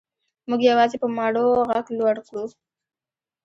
موږ 0.49 0.61
یوازې 0.69 0.97
په 1.03 1.07
مړو 1.17 1.47
غږ 1.69 1.85
لوړ 1.97 2.15
کړو. 2.27 2.43